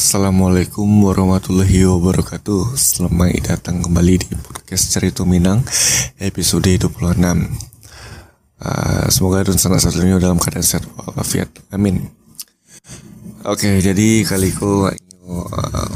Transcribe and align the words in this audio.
Assalamualaikum 0.00 0.88
warahmatullahi 1.04 1.84
wabarakatuh. 1.84 2.72
Selamat 2.72 3.36
datang 3.44 3.84
kembali 3.84 4.24
di 4.24 4.32
podcast 4.32 4.96
Cerita 4.96 5.28
Minang 5.28 5.60
Episode 6.16 6.72
26 6.88 7.20
uh, 7.20 9.04
Semoga 9.12 9.44
dan 9.44 9.60
salah 9.60 9.76
satunya 9.76 10.16
dalam 10.16 10.40
keadaan 10.40 10.64
sehat 10.64 10.88
walafiat. 10.96 11.52
Amin. 11.68 12.08
Oke 13.44 13.68
okay, 13.68 13.84
jadi 13.84 14.24
kali 14.24 14.56
ku 14.56 14.88
uh, 14.88 15.92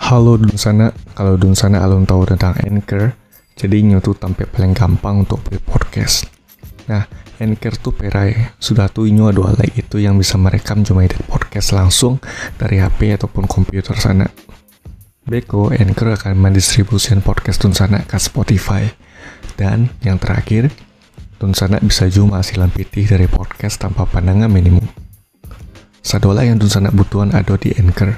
Halo 0.00 0.40
dun 0.40 0.56
sana, 0.56 0.96
kalau 1.12 1.36
dun 1.36 1.52
sana 1.52 1.84
alun 1.84 2.08
tahu 2.08 2.24
tentang 2.24 2.56
Anchor 2.56 3.12
Jadi 3.52 3.84
nyotu 3.84 4.16
tampil 4.16 4.48
paling 4.48 4.72
gampang 4.72 5.28
untuk 5.28 5.44
beli 5.44 5.60
podcast. 5.60 6.24
Nah, 6.88 7.21
Anchor 7.42 7.74
tuh 7.74 7.90
perai. 7.90 8.54
Sudah 8.62 8.86
tuh 8.86 9.10
ini 9.10 9.18
ada 9.18 9.42
hal 9.50 9.58
itu 9.74 9.98
yang 9.98 10.14
bisa 10.14 10.38
merekam 10.38 10.86
cuma 10.86 11.02
edit 11.02 11.18
podcast 11.26 11.74
langsung 11.74 12.22
dari 12.54 12.78
HP 12.78 13.18
ataupun 13.18 13.50
komputer 13.50 13.98
sana. 13.98 14.30
Beko, 15.26 15.74
Anchor 15.74 16.14
akan 16.14 16.38
mendistribusikan 16.38 17.18
podcast 17.18 17.58
Tunsana 17.58 18.06
ke 18.06 18.14
Spotify. 18.22 18.86
Dan 19.58 19.90
yang 20.06 20.22
terakhir, 20.22 20.70
Tunsana 21.42 21.82
bisa 21.82 22.06
juga 22.06 22.38
hasilan 22.38 22.70
pitih 22.70 23.10
dari 23.10 23.26
podcast 23.26 23.82
tanpa 23.82 24.06
pandangan 24.06 24.46
minimum. 24.46 24.86
Sadola 26.02 26.46
yang 26.46 26.62
Tunsana 26.62 26.94
butuhan 26.94 27.34
ada 27.34 27.58
di 27.58 27.74
Anchor. 27.74 28.14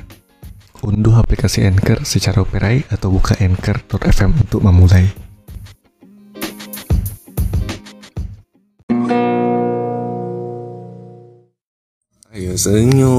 Unduh 0.85 1.17
aplikasi 1.17 1.65
Anchor 1.65 2.05
secara 2.05 2.45
operai 2.45 2.85
atau 2.93 3.09
buka 3.09 3.37
anchor.fm 3.41 4.45
untuk 4.45 4.61
memulai. 4.61 5.24
Biasanya 12.55 13.11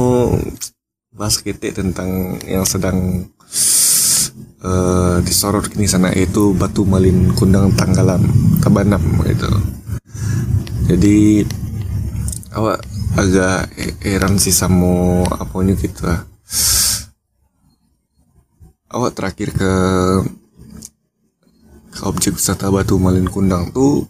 bahas 1.11 1.43
kita 1.43 1.75
tentang 1.75 2.39
yang 2.47 2.63
sedang 2.63 3.27
uh, 4.63 5.19
disorot 5.27 5.67
kini 5.67 5.91
sana 5.91 6.15
itu 6.15 6.55
batu 6.55 6.87
malin 6.87 7.35
kundang 7.35 7.75
tanggalam 7.75 8.23
tabanam 8.63 9.03
gitu. 9.27 9.51
Jadi 10.87 11.43
awak 12.55 12.79
agak 13.19 13.75
heran 14.07 14.39
sih 14.39 14.55
sama 14.55 15.27
apanya 15.35 15.75
gitu 15.75 16.07
lah 16.07 16.23
awak 18.95 19.11
terakhir 19.19 19.51
ke 19.51 19.73
ke 21.91 22.01
objek 22.07 22.39
wisata 22.39 22.71
batu 22.71 22.95
malin 22.95 23.27
kundang 23.27 23.75
tuh 23.75 24.07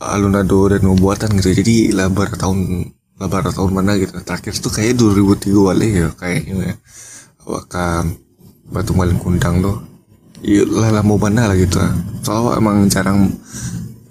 alunado 0.00 0.72
dan 0.72 0.88
buatan 0.96 1.36
gitu. 1.36 1.52
Jadi 1.52 1.92
lebar 1.92 2.32
tahun 2.40 2.88
lebaran 3.18 3.52
tahun 3.52 3.72
mana 3.74 3.98
gitu. 3.98 4.14
Terakhir 4.22 4.54
tuh 4.58 4.72
kayak 4.72 4.98
2003 4.98 5.54
wali 5.54 5.88
ya 6.02 6.08
kayaknya 6.14 6.54
ya. 6.72 6.74
Wakam 7.44 8.18
batu 8.70 8.92
malin 8.94 9.18
kundang 9.18 9.60
tuh? 9.62 9.78
Iya 10.42 10.64
lah 10.66 11.02
mau 11.02 11.18
mana 11.18 11.50
lah 11.50 11.56
gitu. 11.58 11.82
Soalnya 12.22 12.62
emang 12.62 12.86
jarang 12.86 13.30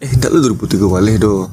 eh 0.04 0.12
enggak 0.12 0.32
lu 0.32 0.54
2003 0.60 0.86
wali 0.86 1.14
do. 1.16 1.48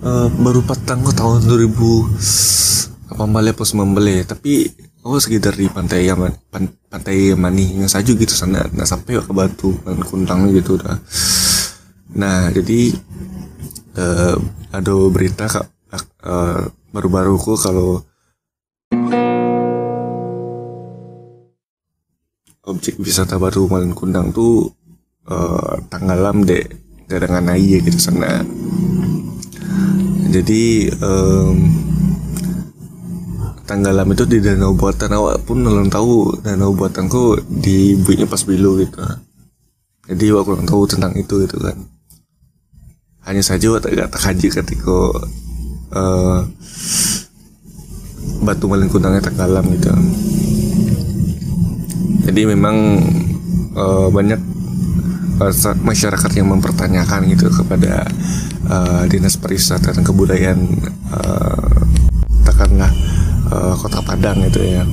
Uh, 0.00 0.32
baru 0.40 0.64
patang 0.64 1.04
kok 1.04 1.14
tahun 1.14 1.44
2000 1.44 3.12
apa 3.12 3.22
balik 3.28 3.54
pos 3.54 3.76
membeli. 3.76 4.24
Tapi 4.24 4.68
oh 5.04 5.16
sekitar 5.16 5.56
di 5.56 5.68
pantai 5.68 6.04
Yaman 6.04 6.32
pan, 6.52 6.68
pantai 6.92 7.32
Yamani 7.32 7.80
yang 7.80 7.88
saja 7.88 8.12
gitu 8.12 8.32
sana 8.36 8.68
nah 8.76 8.84
sampai 8.84 9.16
ke 9.16 9.32
batu 9.32 9.72
malin 9.84 10.04
kundang 10.04 10.52
gitu 10.52 10.76
dah 10.76 11.00
nah 12.12 12.52
jadi 12.52 12.92
uh, 13.96 14.36
ada 14.70 14.94
berita 15.10 15.50
kak 15.50 15.66
uh, 16.22 16.70
baru-baru 16.94 17.34
ku 17.38 17.54
kalau 17.58 18.02
objek 22.66 22.98
wisata 23.02 23.34
baru 23.40 23.66
Malin 23.66 23.96
Kundang 23.96 24.30
tuh 24.30 24.70
uh, 25.26 25.82
tanggalam 25.90 26.46
dek 26.46 26.70
dengan 27.10 27.50
air 27.50 27.82
gitu 27.82 27.98
sana. 27.98 28.46
Jadi 30.30 30.86
um, 31.02 31.58
tanggalam 33.66 34.06
itu 34.14 34.22
di 34.30 34.38
danau 34.38 34.78
buatan 34.78 35.10
awak 35.18 35.42
pun 35.42 35.58
belum 35.66 35.90
tahu 35.90 36.38
danau 36.46 36.70
buatanku 36.70 37.42
di 37.50 37.98
buiknya 37.98 38.30
pas 38.30 38.46
bilu 38.46 38.78
gitu. 38.78 39.02
Jadi 40.06 40.24
awak 40.30 40.46
kurang 40.46 40.66
tahu 40.70 40.86
tentang 40.86 41.18
itu 41.18 41.42
gitu 41.42 41.58
kan 41.58 41.99
hanya 43.24 43.42
saja 43.44 43.76
agak 43.76 44.08
terkaji 44.12 44.48
ketika 44.48 44.98
uh, 45.92 46.40
batu 48.40 48.64
malin 48.66 48.88
kundangnya 48.88 49.28
tenggelam 49.28 49.66
gitu. 49.76 49.92
Jadi 52.30 52.40
memang 52.46 52.76
uh, 53.76 54.08
banyak 54.08 54.40
masyarakat 55.80 56.30
yang 56.36 56.52
mempertanyakan 56.52 57.32
gitu 57.32 57.48
kepada 57.48 58.04
uh, 58.68 59.02
dinas 59.08 59.40
pariwisata 59.40 59.96
dan 59.96 60.04
kebudayaan 60.04 60.60
uh, 61.16 61.80
katakanlah 62.44 62.92
uh, 63.48 63.74
kota 63.80 64.04
Padang 64.04 64.44
gitu 64.52 64.60
ya. 64.60 64.84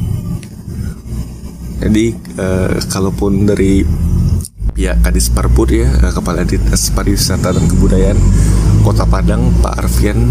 Jadi 1.83 2.15
uh, 2.39 2.79
kalaupun 2.87 3.43
dari 3.43 3.83
pihak 4.77 5.01
Kadis 5.01 5.33
Parpur 5.33 5.65
ya 5.73 5.89
Kepala 6.13 6.45
Dinas 6.45 6.93
Pariwisata 6.93 7.49
dan 7.49 7.65
Kebudayaan 7.65 8.13
Kota 8.85 9.09
Padang 9.09 9.49
Pak 9.57 9.73
Arfian. 9.73 10.29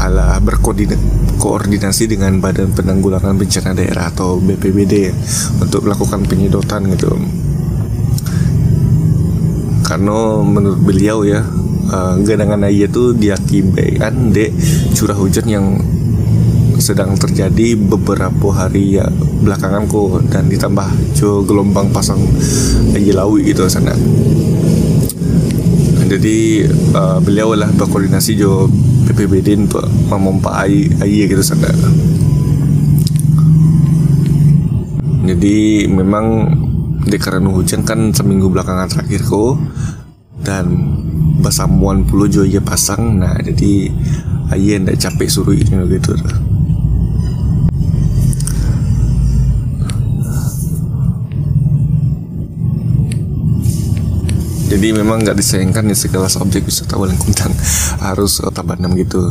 Ala 0.00 0.40
berkoordinasi 0.40 2.08
dengan 2.08 2.40
Badan 2.40 2.72
Penanggulangan 2.72 3.36
Bencana 3.36 3.76
Daerah 3.76 4.08
atau 4.08 4.40
BPBD 4.40 5.12
untuk 5.60 5.84
melakukan 5.84 6.24
penyedotan 6.24 6.88
gitu. 6.96 7.12
Karena 9.84 10.40
menurut 10.40 10.80
beliau 10.80 11.28
ya 11.28 11.44
uh, 11.92 12.16
genangan 12.24 12.64
air 12.72 12.88
itu 12.88 13.12
diakibatkan 13.12 14.32
de 14.32 14.48
curah 14.96 15.16
hujan 15.16 15.44
yang 15.44 15.66
sedang 16.78 17.16
terjadi 17.16 17.76
beberapa 17.76 18.52
hari 18.52 19.00
ya 19.00 19.06
belakangan 19.42 19.88
kok 19.88 20.28
dan 20.30 20.48
ditambah 20.48 20.88
jo 21.16 21.42
gelombang 21.44 21.90
pasang 21.92 22.20
lawi 22.92 23.52
gitu 23.52 23.64
sana. 23.70 23.94
Jadi 26.06 26.62
uh, 26.94 27.18
beliau 27.18 27.58
lah 27.58 27.66
berkoordinasi 27.74 28.38
jo 28.38 28.70
PPBD 29.10 29.58
untuk 29.58 29.82
memompa 30.06 30.66
air, 30.66 30.92
air 31.02 31.26
gitu 31.26 31.42
sana. 31.42 31.70
Jadi 35.26 35.90
memang 35.90 36.26
di 37.06 37.18
karena 37.18 37.50
hujan 37.50 37.86
kan 37.86 38.10
seminggu 38.10 38.50
belakangan 38.50 38.90
terakhir 38.90 39.22
kok 39.26 39.58
dan 40.42 40.66
basamuan 41.42 42.02
puluh 42.02 42.26
jo 42.26 42.42
ya 42.42 42.58
pasang 42.58 43.22
nah 43.22 43.38
jadi 43.38 43.90
air 44.50 44.82
ndak 44.82 44.98
capek 44.98 45.30
suruh 45.30 45.54
ini 45.54 45.74
gitu 45.98 46.18
jadi 54.76 54.92
memang 54.92 55.24
nggak 55.24 55.40
disayangkan 55.40 55.88
ya 55.88 55.96
segala 55.96 56.28
objek 56.36 56.68
wisata 56.68 57.00
Walengkuntang 57.00 57.48
harus 58.04 58.44
uh, 58.44 58.52
Tabanan 58.52 58.92
gitu. 58.92 59.24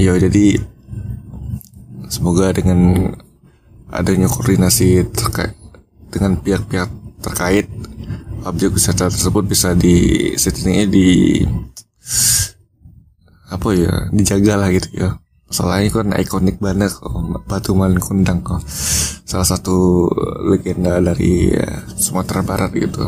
Ya 0.00 0.16
jadi 0.16 0.56
semoga 2.08 2.56
dengan 2.56 3.12
adanya 3.92 4.32
koordinasi 4.32 5.12
terkait 5.12 5.52
dengan 6.08 6.40
pihak-pihak 6.40 6.88
terkait 7.20 7.68
objek 8.48 8.72
wisata 8.72 9.12
tersebut 9.12 9.44
bisa 9.44 9.76
di 9.76 10.32
setidaknya 10.40 10.88
di 10.88 11.08
apa 13.52 13.68
ya 13.76 14.08
dijaga 14.08 14.56
lah 14.56 14.72
gitu 14.72 14.88
ya. 14.96 15.20
Soalnya 15.52 15.92
kan 15.92 16.16
ikonik 16.16 16.56
banget 16.64 16.96
kok 16.96 17.12
Batu 17.44 17.76
Malin 17.76 18.00
Kundang 18.00 18.40
kok 18.40 18.64
salah 19.32 19.48
satu 19.48 20.12
legenda 20.44 21.00
dari 21.00 21.48
ya, 21.48 21.88
Sumatera 21.96 22.44
Barat 22.44 22.76
gitu. 22.76 23.00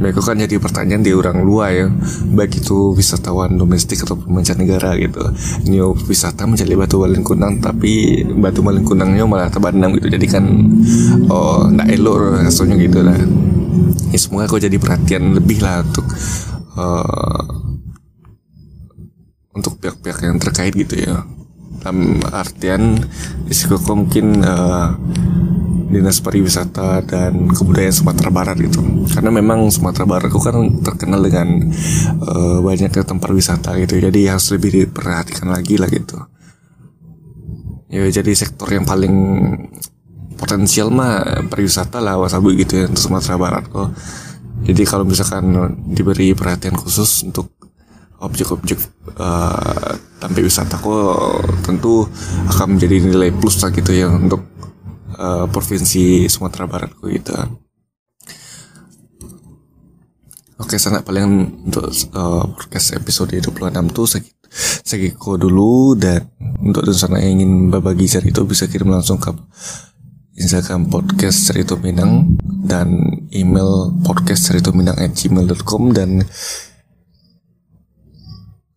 Mereka 0.00 0.24
kan 0.24 0.40
jadi 0.40 0.56
pertanyaan 0.56 1.04
di 1.04 1.12
orang 1.12 1.44
luar 1.44 1.76
ya 1.76 1.86
baik 2.32 2.64
itu 2.64 2.96
wisatawan 2.96 3.52
domestik 3.60 4.00
atau 4.00 4.16
mancanegara 4.16 4.96
gitu. 4.96 5.20
Ini 5.68 5.84
wisata 6.08 6.48
mencari 6.48 6.72
batu 6.72 6.96
malin 7.04 7.20
kundang 7.20 7.60
tapi 7.60 8.24
batu 8.24 8.64
malin 8.64 8.80
kundangnya 8.80 9.28
malah 9.28 9.52
terbandang 9.52 9.92
gitu. 10.00 10.08
Jadi 10.08 10.24
kan 10.24 10.44
oh 11.28 11.68
ndak 11.68 11.92
elok 11.92 12.48
rasanya 12.48 12.80
gitu 12.80 13.04
lah. 13.04 13.12
Ya 14.08 14.16
semoga 14.16 14.48
kau 14.48 14.56
jadi 14.56 14.80
perhatian 14.80 15.36
lebih 15.36 15.60
lah 15.60 15.84
untuk 15.84 16.08
uh, 16.80 17.44
untuk 19.52 19.76
pihak-pihak 19.84 20.24
yang 20.24 20.40
terkait 20.40 20.72
gitu 20.72 20.96
ya 20.96 21.20
dalam 21.90 22.22
artian 22.30 23.02
risiko 23.50 23.74
mungkin 23.98 24.46
uh, 24.46 24.94
dinas 25.90 26.22
pariwisata 26.22 27.02
dan 27.02 27.50
kebudayaan 27.50 27.90
Sumatera 27.90 28.30
Barat 28.30 28.62
gitu. 28.62 28.78
Karena 29.10 29.34
memang 29.34 29.66
Sumatera 29.74 30.06
Barat 30.06 30.30
itu 30.30 30.38
kan 30.38 30.54
terkenal 30.86 31.18
dengan 31.18 31.66
uh, 32.22 32.62
banyaknya 32.62 33.02
tempat 33.02 33.26
wisata 33.34 33.74
gitu. 33.82 33.98
Jadi 33.98 34.30
harus 34.30 34.46
lebih 34.54 34.86
diperhatikan 34.86 35.50
lagi 35.50 35.74
lah 35.82 35.90
gitu. 35.90 36.14
Ya 37.90 38.06
jadi 38.06 38.30
sektor 38.38 38.70
yang 38.70 38.86
paling 38.86 39.10
potensial 40.38 40.94
mah 40.94 41.42
pariwisata 41.50 41.98
lah 41.98 42.22
wasabu 42.22 42.54
gitu 42.54 42.78
ya 42.78 42.86
untuk 42.86 43.02
Sumatera 43.02 43.34
Barat 43.34 43.66
kok. 43.66 43.90
Jadi 44.62 44.86
kalau 44.86 45.02
misalkan 45.02 45.50
diberi 45.90 46.38
perhatian 46.38 46.78
khusus 46.78 47.26
untuk 47.26 47.50
objek-objek 48.22 48.78
uh, 49.18 50.09
tampil 50.20 50.46
kok 50.76 51.40
tentu 51.64 52.04
akan 52.52 52.76
menjadi 52.76 52.96
nilai 53.00 53.32
plus 53.32 53.56
lah 53.64 53.72
gitu 53.72 53.90
ya 53.96 54.12
untuk 54.12 54.44
uh, 55.16 55.48
provinsi 55.48 56.28
Sumatera 56.28 56.68
Barat 56.68 56.92
gitu. 57.00 57.32
Oke, 60.60 60.76
sana 60.76 61.00
paling 61.00 61.64
untuk 61.72 61.88
uh, 62.12 62.44
podcast 62.52 62.92
episode 62.92 63.32
26 63.40 63.96
tuh 63.96 64.04
segi, 64.04 64.30
segiko 64.84 65.40
dulu 65.40 65.96
dan 65.96 66.28
untuk 66.60 66.84
dan 66.84 66.92
sana 66.92 67.16
yang 67.16 67.40
ingin 67.40 67.72
berbagi 67.72 68.04
cerita 68.04 68.44
bisa 68.44 68.68
kirim 68.68 68.92
langsung 68.92 69.16
ke 69.16 69.32
Instagram 70.36 70.92
podcast 70.92 71.48
cerita 71.48 71.80
Minang 71.80 72.36
dan 72.44 73.00
email 73.32 73.96
podcast 74.04 74.52
cerita 74.52 74.68
Minang 74.72 75.00
at 75.00 75.16
gmail.com 75.16 75.96
dan 75.96 76.28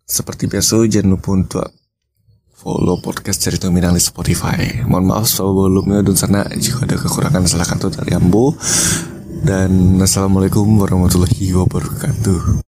seperti 0.04 0.52
biasa 0.52 0.84
jangan 0.92 1.16
lupa 1.16 1.30
untuk 1.32 1.68
follow 2.52 3.00
podcast 3.00 3.44
cerita 3.44 3.68
Minang 3.72 3.96
di 3.96 4.04
Spotify. 4.04 4.84
Mohon 4.88 5.06
maaf 5.16 5.26
soal 5.28 5.52
volumenya 5.56 6.04
dan 6.04 6.16
sana 6.16 6.42
jika 6.56 6.88
ada 6.88 6.96
kekurangan 7.00 7.44
silahkan 7.48 7.80
tuh 7.80 7.92
dari 7.92 8.16
Ambo. 8.16 8.56
Dan 9.44 10.00
Assalamualaikum 10.00 10.64
warahmatullahi 10.80 11.52
wabarakatuh. 11.52 12.62